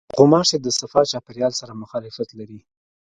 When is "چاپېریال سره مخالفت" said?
1.11-2.29